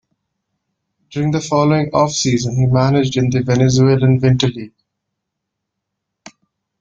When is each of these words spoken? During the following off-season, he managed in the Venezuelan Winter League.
During 1.11 1.29
the 1.29 1.39
following 1.39 1.91
off-season, 1.93 2.55
he 2.55 2.65
managed 2.65 3.17
in 3.17 3.29
the 3.29 3.43
Venezuelan 3.43 4.17
Winter 4.19 4.47
League. 4.47 4.73